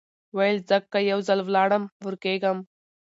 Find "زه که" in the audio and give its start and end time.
0.69-0.99